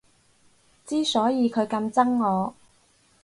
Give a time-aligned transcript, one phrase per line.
[0.83, 2.55] 之所以佢咁憎我